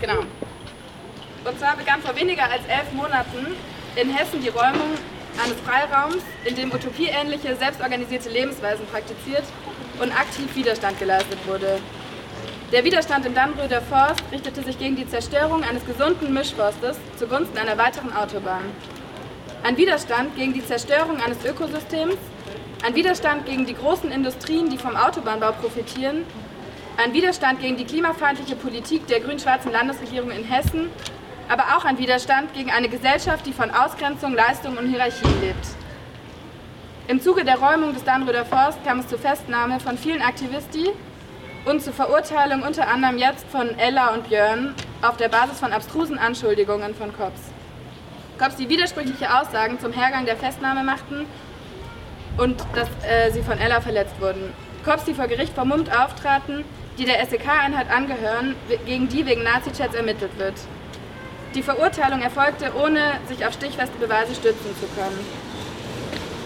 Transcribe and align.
Genau. 0.00 0.20
Und 1.44 1.58
zwar 1.58 1.76
begann 1.76 2.00
vor 2.02 2.14
weniger 2.14 2.44
als 2.44 2.64
elf 2.66 2.92
Monaten 2.92 3.46
in 3.96 4.10
Hessen 4.10 4.40
die 4.40 4.48
Räumung 4.48 4.96
eines 5.42 5.58
Freiraums, 5.60 6.22
in 6.44 6.54
dem 6.54 6.72
utopieähnliche, 6.72 7.56
selbstorganisierte 7.56 8.28
Lebensweisen 8.28 8.86
praktiziert 8.86 9.44
und 10.00 10.12
aktiv 10.12 10.54
Widerstand 10.54 10.98
geleistet 10.98 11.38
wurde. 11.46 11.78
Der 12.72 12.84
Widerstand 12.84 13.26
im 13.26 13.34
Dannröder 13.34 13.82
Forst 13.82 14.22
richtete 14.30 14.62
sich 14.62 14.78
gegen 14.78 14.96
die 14.96 15.06
Zerstörung 15.06 15.62
eines 15.62 15.84
gesunden 15.84 16.32
Mischforstes 16.32 16.96
zugunsten 17.16 17.58
einer 17.58 17.76
weiteren 17.76 18.14
Autobahn. 18.14 18.64
Ein 19.62 19.76
Widerstand 19.76 20.36
gegen 20.36 20.54
die 20.54 20.64
Zerstörung 20.64 21.20
eines 21.20 21.44
Ökosystems, 21.44 22.16
ein 22.84 22.94
Widerstand 22.94 23.46
gegen 23.46 23.66
die 23.66 23.74
großen 23.74 24.10
Industrien, 24.10 24.70
die 24.70 24.78
vom 24.78 24.96
Autobahnbau 24.96 25.52
profitieren, 25.52 26.24
ein 26.96 27.12
Widerstand 27.12 27.60
gegen 27.60 27.76
die 27.76 27.84
klimafeindliche 27.84 28.56
Politik 28.56 29.06
der 29.06 29.20
grün-schwarzen 29.20 29.72
Landesregierung 29.72 30.30
in 30.30 30.44
Hessen, 30.44 30.90
aber 31.48 31.76
auch 31.76 31.84
ein 31.84 31.98
Widerstand 31.98 32.52
gegen 32.54 32.70
eine 32.70 32.88
Gesellschaft, 32.88 33.46
die 33.46 33.52
von 33.52 33.70
Ausgrenzung, 33.70 34.34
Leistung 34.34 34.76
und 34.76 34.88
Hierarchien 34.88 35.40
lebt. 35.40 35.66
Im 37.08 37.20
Zuge 37.20 37.44
der 37.44 37.58
Räumung 37.58 37.94
des 37.94 38.04
Dannröder 38.04 38.44
Forst 38.44 38.84
kam 38.84 39.00
es 39.00 39.08
zur 39.08 39.18
Festnahme 39.18 39.80
von 39.80 39.98
vielen 39.98 40.22
Aktivisti 40.22 40.90
und 41.64 41.82
zur 41.82 41.92
Verurteilung 41.92 42.62
unter 42.62 42.88
anderem 42.88 43.18
jetzt 43.18 43.46
von 43.48 43.76
Ella 43.78 44.14
und 44.14 44.28
Björn 44.28 44.74
auf 45.02 45.16
der 45.16 45.28
Basis 45.28 45.58
von 45.58 45.72
abstrusen 45.72 46.18
Anschuldigungen 46.18 46.94
von 46.94 47.12
Kops. 47.16 47.40
Kops, 48.38 48.56
die 48.56 48.68
widersprüchliche 48.68 49.34
Aussagen 49.38 49.78
zum 49.80 49.92
Hergang 49.92 50.26
der 50.26 50.36
Festnahme 50.36 50.84
machten 50.84 51.26
und 52.38 52.64
dass 52.74 52.88
äh, 53.04 53.30
sie 53.30 53.42
von 53.42 53.58
Ella 53.58 53.80
verletzt 53.80 54.20
wurden. 54.20 54.52
Kops, 54.84 55.04
die 55.04 55.14
vor 55.14 55.26
Gericht 55.26 55.54
vermummt 55.54 55.90
auftraten, 55.96 56.64
die 56.98 57.04
der 57.04 57.24
SEK-Einheit 57.26 57.90
angehören, 57.90 58.54
gegen 58.86 59.08
die 59.08 59.24
wegen 59.26 59.42
Nazi-Chats 59.42 59.94
ermittelt 59.94 60.38
wird. 60.38 60.54
Die 61.54 61.62
Verurteilung 61.62 62.22
erfolgte, 62.22 62.72
ohne 62.82 63.20
sich 63.28 63.44
auf 63.44 63.52
stichfeste 63.52 63.98
Beweise 63.98 64.34
stützen 64.34 64.74
zu 64.80 64.86
können. 64.96 65.18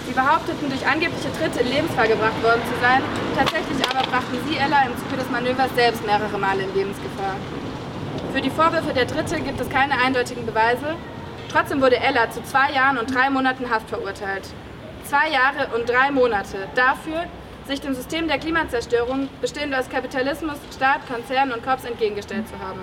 Sie 0.07 0.13
behaupteten, 0.13 0.69
durch 0.69 0.87
angebliche 0.87 1.33
Tritte 1.33 1.61
in 1.61 1.69
Lebensgefahr 1.69 2.07
gebracht 2.07 2.41
worden 2.43 2.63
zu 2.63 2.81
sein, 2.81 3.03
tatsächlich 3.37 3.79
aber 3.91 4.07
brachten 4.09 4.39
sie 4.49 4.57
Ella 4.57 4.87
im 4.87 4.97
Zuge 4.99 5.17
des 5.17 5.31
Manövers 5.31 5.75
selbst 5.75 6.07
mehrere 6.07 6.39
Male 6.39 6.63
in 6.63 6.75
Lebensgefahr. 6.75 7.37
Für 8.33 8.41
die 8.41 8.51
Vorwürfe 8.51 8.93
der 8.95 9.07
Dritte 9.07 9.41
gibt 9.41 9.61
es 9.61 9.69
keine 9.69 9.95
eindeutigen 9.99 10.47
Beweise. 10.47 10.95
Trotzdem 11.51 11.81
wurde 11.81 11.99
Ella 11.99 12.31
zu 12.31 12.43
zwei 12.45 12.71
Jahren 12.73 12.99
und 12.99 13.13
drei 13.13 13.31
Monaten 13.31 13.71
Haft 13.71 13.89
verurteilt. 13.89 14.47
Zwei 15.05 15.31
Jahre 15.31 15.75
und 15.75 15.89
drei 15.89 16.11
Monate 16.11 16.69
dafür, 16.75 17.25
sich 17.67 17.81
dem 17.81 17.95
System 17.95 18.29
der 18.29 18.39
Klimazerstörung, 18.39 19.29
bestehend 19.41 19.75
aus 19.75 19.89
Kapitalismus, 19.89 20.59
Staat, 20.75 21.07
Konzernen 21.09 21.53
und 21.53 21.65
Korps, 21.65 21.85
entgegengestellt 21.85 22.47
zu 22.49 22.59
haben. 22.59 22.81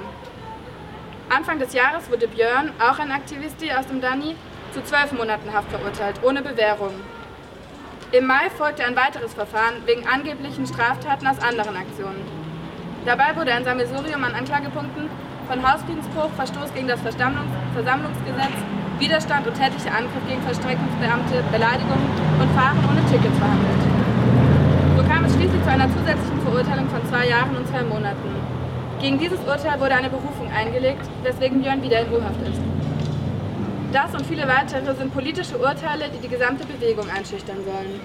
Anfang 1.29 1.59
des 1.59 1.73
Jahres 1.73 2.09
wurde 2.11 2.27
Björn, 2.27 2.71
auch 2.79 2.99
ein 2.99 3.11
Aktivist 3.11 3.57
aus 3.77 3.87
dem 3.87 4.01
Dani, 4.01 4.35
zu 4.73 4.83
zwölf 4.83 5.11
Monaten 5.13 5.53
Haft 5.53 5.69
verurteilt, 5.69 6.19
ohne 6.23 6.41
Bewährung. 6.41 6.93
Im 8.11 8.27
Mai 8.27 8.49
folgte 8.57 8.85
ein 8.85 8.95
weiteres 8.95 9.33
Verfahren 9.33 9.75
wegen 9.85 10.05
angeblichen 10.07 10.67
Straftaten 10.67 11.25
aus 11.25 11.39
anderen 11.39 11.75
Aktionen. 11.77 12.21
Dabei 13.05 13.35
wurde 13.35 13.53
ein 13.53 13.63
Sammelsurium 13.63 14.23
an 14.23 14.35
Anklagepunkten 14.35 15.09
von 15.47 15.63
Hausfriedensbruch, 15.63 16.29
Verstoß 16.35 16.73
gegen 16.73 16.87
das 16.87 17.01
Versammlungsgesetz, 17.01 18.57
Widerstand 18.99 19.47
und 19.47 19.55
tätlicher 19.55 19.95
Angriff 19.95 20.23
gegen 20.27 20.41
Verstreckungsbeamte, 20.43 21.43
Beleidigung 21.51 21.99
und 22.39 22.51
Fahren 22.55 22.77
ohne 22.89 23.01
Tickets 23.09 23.37
verhandelt. 23.37 23.92
Kam 25.07 25.25
es 25.25 25.33
schließlich 25.33 25.63
zu 25.63 25.69
einer 25.69 25.89
zusätzlichen 25.89 26.41
Verurteilung 26.41 26.87
von 26.89 27.05
zwei 27.09 27.27
Jahren 27.27 27.55
und 27.55 27.67
zwei 27.67 27.83
Monaten. 27.83 28.29
Gegen 29.01 29.19
dieses 29.19 29.39
Urteil 29.39 29.79
wurde 29.79 29.95
eine 29.95 30.09
Berufung 30.09 30.49
eingelegt, 30.51 31.05
weswegen 31.23 31.61
Björn 31.61 31.81
wieder 31.83 32.01
in 32.01 32.07
Ruhaft 32.07 32.41
ist. 32.41 32.61
Das 33.91 34.13
und 34.15 34.25
viele 34.25 34.47
weitere 34.47 34.95
sind 34.95 35.13
politische 35.13 35.57
Urteile, 35.57 36.09
die 36.09 36.19
die 36.19 36.29
gesamte 36.29 36.65
Bewegung 36.65 37.09
einschüchtern 37.09 37.57
sollen. 37.63 37.99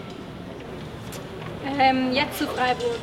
Ähm, 1.79 2.13
jetzt 2.13 2.39
zu 2.39 2.47
Freiburg. 2.47 3.01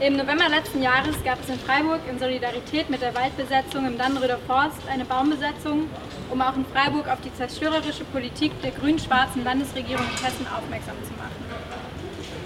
Im 0.00 0.16
November 0.16 0.48
letzten 0.48 0.82
Jahres 0.82 1.22
gab 1.24 1.40
es 1.40 1.48
in 1.48 1.58
Freiburg 1.58 2.00
in 2.10 2.18
Solidarität 2.18 2.90
mit 2.90 3.00
der 3.00 3.14
Waldbesetzung 3.14 3.86
im 3.86 3.96
Dannröder 3.96 4.38
Forst 4.46 4.80
eine 4.90 5.04
Baumbesetzung, 5.04 5.88
um 6.30 6.42
auch 6.42 6.56
in 6.56 6.64
Freiburg 6.66 7.08
auf 7.08 7.20
die 7.20 7.32
zerstörerische 7.32 8.04
Politik 8.04 8.50
der 8.62 8.72
grün-schwarzen 8.72 9.44
Landesregierung 9.44 10.04
in 10.04 10.24
Hessen 10.24 10.46
aufmerksam 10.48 10.96
zu 11.04 11.12
machen. 11.12 11.83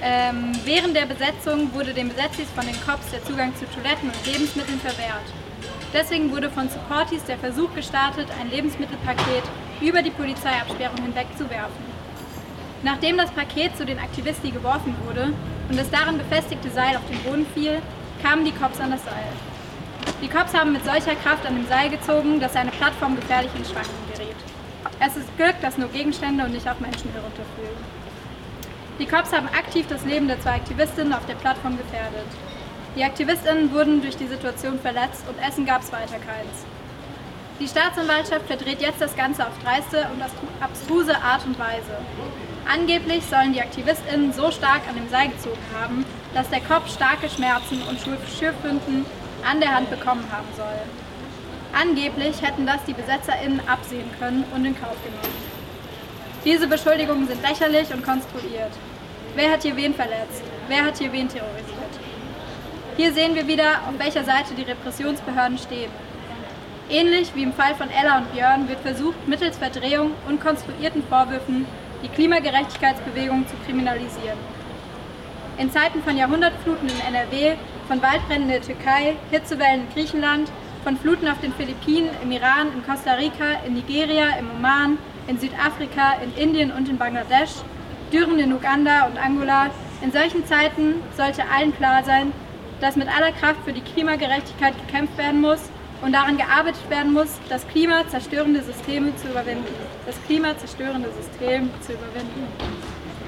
Ähm, 0.01 0.53
während 0.65 0.95
der 0.95 1.07
Besetzung 1.07 1.75
wurde 1.75 1.93
den 1.93 2.09
Besetzis 2.09 2.49
von 2.55 2.65
den 2.65 2.81
Cops 2.87 3.11
der 3.11 3.25
Zugang 3.25 3.55
zu 3.57 3.67
Toiletten 3.67 4.11
und 4.11 4.27
Lebensmitteln 4.27 4.79
verwehrt. 4.79 5.27
Deswegen 5.93 6.31
wurde 6.31 6.51
von 6.51 6.69
Supportis 6.69 7.25
der 7.25 7.39
Versuch 7.39 7.75
gestartet, 7.75 8.29
ein 8.41 8.51
Lebensmittelpaket 8.51 9.43
über 9.81 10.03
die 10.03 10.11
Polizeiabsperrung 10.11 11.03
hinweg 11.03 11.27
zu 11.37 11.51
werfen. 11.51 11.89
Nachdem 12.83 13.17
das 13.17 13.31
Paket 13.33 13.77
zu 13.77 13.85
den 13.85 13.99
Aktivisten 13.99 14.53
geworfen 14.53 14.95
wurde 15.05 15.33
und 15.69 15.79
das 15.79 15.91
darin 15.91 16.19
befestigte 16.19 16.71
Seil 16.71 16.97
auf 16.97 17.07
den 17.11 17.19
Boden 17.21 17.47
fiel, 17.53 17.83
kamen 18.23 18.45
die 18.45 18.53
Cops 18.53 18.79
an 18.81 18.93
das 18.93 19.05
Seil. 19.05 19.33
Die 20.23 20.29
Cops 20.29 20.55
haben 20.55 20.73
mit 20.73 20.85
solcher 20.85 21.17
Kraft 21.17 21.45
an 21.45 21.57
dem 21.57 21.67
Seil 21.67 21.91
gezogen, 21.91 22.39
dass 22.39 22.55
eine 22.55 22.71
Plattform 22.71 23.17
gefährlich 23.17 23.51
in 23.57 23.65
Schwanken 23.65 24.13
geriet. 24.13 24.37
Es 25.01 25.17
ist 25.17 25.37
Glück, 25.37 25.55
dass 25.61 25.77
nur 25.77 25.89
Gegenstände 25.89 26.45
und 26.45 26.53
nicht 26.53 26.69
auch 26.69 26.79
Menschen 26.79 27.11
herunterfielen. 27.13 27.98
Die 28.99 29.07
Cops 29.07 29.33
haben 29.33 29.47
aktiv 29.49 29.87
das 29.89 30.05
Leben 30.05 30.27
der 30.27 30.41
zwei 30.41 30.57
Aktivistinnen 30.57 31.13
auf 31.13 31.25
der 31.27 31.37
Plattform 31.37 31.79
gefährdet. 31.79 32.27
Die 32.97 33.05
AktivistInnen 33.05 33.73
wurden 33.73 34.03
durch 34.03 34.17
die 34.17 34.27
Situation 34.27 34.81
verletzt 34.81 35.23
und 35.29 35.39
Essen 35.39 35.65
gab 35.65 35.83
es 35.83 35.93
weiter 35.93 36.19
keins. 36.19 36.67
Die 37.61 37.69
Staatsanwaltschaft 37.69 38.47
verdreht 38.47 38.81
jetzt 38.81 39.01
das 39.01 39.15
Ganze 39.15 39.47
auf 39.47 39.53
dreiste 39.63 40.09
und 40.13 40.23
abstruse 40.61 41.17
Art 41.17 41.45
und 41.47 41.59
Weise. 41.59 41.97
Angeblich 42.67 43.25
sollen 43.25 43.53
die 43.53 43.61
AktivistInnen 43.61 44.33
so 44.33 44.51
stark 44.51 44.83
an 44.89 44.97
dem 44.97 45.09
Seil 45.09 45.29
gezogen 45.29 45.63
haben, 45.81 46.05
dass 46.35 46.51
der 46.51 46.61
Kopf 46.61 46.93
starke 46.93 47.29
Schmerzen 47.29 47.81
und 47.89 48.01
Schürfwunden 48.01 49.07
an 49.49 49.61
der 49.61 49.75
Hand 49.75 49.91
bekommen 49.91 50.25
haben 50.33 50.49
soll. 50.57 50.83
Angeblich 51.73 52.43
hätten 52.43 52.67
das 52.67 52.85
die 52.85 52.95
BesetzerInnen 52.95 53.61
absehen 53.69 54.11
können 54.19 54.45
und 54.55 54.65
in 54.65 54.75
Kauf 54.75 54.97
genommen. 55.05 55.58
Diese 56.45 56.69
Beschuldigungen 56.69 57.27
sind 57.27 57.43
lächerlich 57.43 57.93
und 57.93 58.05
konstruiert. 58.05 58.73
Wer 59.35 59.53
hat 59.53 59.63
hier 59.63 59.77
wen 59.77 59.95
verletzt? 59.95 60.43
Wer 60.69 60.85
hat 60.85 60.99
hier 60.99 61.13
wen 61.13 61.29
terrorisiert? 61.29 61.79
Hier 62.97 63.13
sehen 63.13 63.35
wir 63.35 63.47
wieder, 63.47 63.83
auf 63.89 63.99
welcher 63.99 64.25
Seite 64.25 64.55
die 64.57 64.63
Repressionsbehörden 64.63 65.59
stehen. 65.59 65.91
Ähnlich 66.91 67.35
wie 67.35 67.43
im 67.43 67.53
Fall 67.53 67.75
von 67.75 67.91
Ella 67.91 68.19
und 68.19 68.33
Björn 68.33 68.69
wird 68.69 68.81
versucht, 68.81 69.29
mittels 69.29 69.59
Verdrehung 69.59 70.13
und 70.29 70.41
konstruierten 70.41 71.03
Vorwürfen 71.09 71.67
die 72.03 72.09
Klimagerechtigkeitsbewegung 72.09 73.47
zu 73.47 73.55
kriminalisieren. 73.67 74.39
In 75.59 75.71
Zeiten 75.73 76.03
von 76.03 76.17
Jahrhundertfluten 76.17 76.89
in 76.89 77.15
NRW, 77.15 77.57
von 77.89 78.01
Waldbränden 78.01 78.49
in 78.49 78.61
der 78.61 78.63
Türkei, 78.63 79.17
Hitzewellen 79.31 79.83
in 79.83 79.93
Griechenland, 79.93 80.51
von 80.85 80.97
Fluten 80.97 81.27
auf 81.29 81.41
den 81.41 81.53
Philippinen, 81.53 82.11
im 82.23 82.31
Iran, 82.31 82.73
in 82.73 82.87
Costa 82.87 83.15
Rica, 83.15 83.61
in 83.67 83.75
Nigeria, 83.75 84.39
im 84.39 84.51
Oman, 84.51 84.99
in 85.29 85.39
Südafrika, 85.39 86.15
in 86.23 86.43
Indien 86.43 86.73
und 86.73 86.89
in 86.89 86.99
Bangladesch, 86.99 87.53
Dürren 88.13 88.39
in 88.39 88.53
Uganda 88.53 89.07
und 89.07 89.19
Angola, 89.19 89.71
in 90.01 90.11
solchen 90.11 90.47
Zeiten 90.47 90.95
sollte 91.17 91.43
allen 91.55 91.77
klar 91.77 92.03
sein, 92.03 92.33
dass 92.81 92.97
mit 92.97 93.09
aller 93.09 93.33
Kraft 93.33 93.61
für 93.65 93.73
die 93.73 93.83
Klimagerechtigkeit 93.83 94.75
gekämpft 94.87 95.19
werden 95.19 95.41
muss 95.41 95.61
und 96.01 96.13
daran 96.13 96.37
gearbeitet 96.37 96.89
werden 96.89 97.13
muss, 97.13 97.39
das 97.49 97.67
klimazerstörende 97.69 98.63
Systeme 98.63 99.15
zu 99.17 99.29
überwinden. 99.29 99.67
Das 100.07 100.17
klimazerstörende 100.27 101.09
System 101.13 101.71
zu 101.81 101.93
überwinden. 101.93 102.47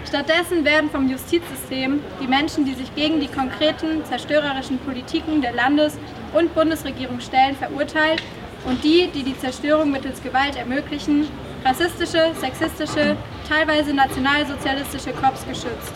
Stattdessen 0.08 0.64
werden 0.64 0.90
vom 0.90 1.08
Justizsystem 1.08 2.00
die 2.22 2.26
Menschen, 2.26 2.64
die 2.64 2.74
sich 2.74 2.94
gegen 2.94 3.20
die 3.20 3.28
konkreten 3.28 4.04
zerstörerischen 4.04 4.78
Politiken 4.78 5.42
der 5.42 5.52
Landes- 5.52 5.98
und 6.32 6.54
Bundesregierung 6.54 7.20
stellen, 7.20 7.54
verurteilt 7.56 8.22
und 8.64 8.82
die, 8.82 9.08
die 9.08 9.22
die 9.22 9.38
Zerstörung 9.38 9.90
mittels 9.90 10.22
Gewalt 10.22 10.56
ermöglichen, 10.56 11.28
rassistische, 11.64 12.32
sexistische, 12.40 13.16
teilweise 13.48 13.92
nationalsozialistische 13.94 15.12
Cops 15.12 15.46
geschützt. 15.46 15.92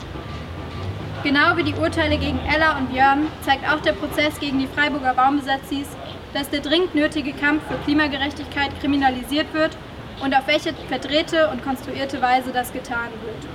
Genau 1.23 1.57
wie 1.57 1.63
die 1.63 1.75
Urteile 1.75 2.19
gegen 2.19 2.39
Ella 2.41 2.77
und 2.77 2.93
Björn 2.93 3.29
zeigt 3.43 3.67
auch 3.67 3.81
der 3.81 3.93
Prozess 3.93 4.39
gegen 4.41 4.59
die 4.59 4.67
Freiburger 4.67 5.15
Baumbesatzis, 5.15 5.89
dass 6.35 6.51
der 6.51 6.61
dringend 6.61 6.95
nötige 6.95 7.33
Kampf 7.33 7.63
für 7.67 7.79
Klimagerechtigkeit 7.85 8.79
kriminalisiert 8.81 9.55
wird 9.55 9.77
und 10.23 10.35
auf 10.35 10.47
welche 10.47 10.75
verdrehte 10.89 11.49
und 11.49 11.65
konstruierte 11.65 12.21
Weise 12.21 12.51
das 12.53 12.73
getan 12.73 13.09
wird. 13.23 13.51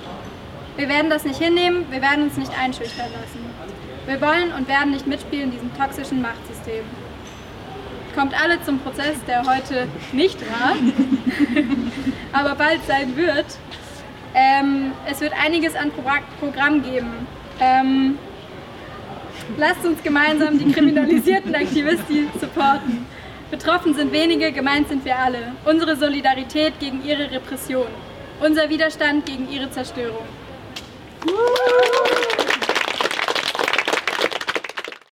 Wir 0.76 0.88
werden 0.88 1.10
das 1.10 1.24
nicht 1.24 1.38
hinnehmen, 1.38 1.84
wir 1.90 2.00
werden 2.00 2.24
uns 2.24 2.36
nicht 2.36 2.52
einschüchtern 2.58 3.10
lassen. 3.12 3.50
Wir 4.06 4.20
wollen 4.20 4.52
und 4.56 4.66
werden 4.66 4.90
nicht 4.90 5.06
mitspielen 5.06 5.44
in 5.44 5.50
diesem 5.52 5.76
toxischen 5.76 6.22
Machtsystem. 6.22 6.84
Kommt 8.14 8.34
alle 8.40 8.62
zum 8.62 8.80
Prozess, 8.80 9.16
der 9.26 9.44
heute 9.44 9.86
nicht 10.12 10.38
war, 10.40 10.74
aber 12.32 12.54
bald 12.56 12.84
sein 12.86 13.16
wird. 13.16 13.46
Ähm, 14.34 14.92
es 15.08 15.20
wird 15.20 15.32
einiges 15.32 15.74
an 15.74 15.90
Programm 16.40 16.82
geben, 16.82 17.26
ähm, 17.60 18.18
Lasst 19.56 19.84
uns 19.84 20.02
gemeinsam 20.02 20.58
die 20.58 20.70
kriminalisierten 20.72 21.54
Aktivisten 21.54 22.28
supporten. 22.40 23.06
Betroffen 23.50 23.94
sind 23.94 24.12
wenige, 24.12 24.52
gemeint 24.52 24.88
sind 24.88 25.04
wir 25.04 25.18
alle. 25.18 25.54
Unsere 25.64 25.96
Solidarität 25.96 26.78
gegen 26.78 27.04
ihre 27.04 27.30
Repression. 27.30 27.88
Unser 28.40 28.68
Widerstand 28.70 29.26
gegen 29.26 29.50
ihre 29.50 29.70
Zerstörung. 29.70 30.24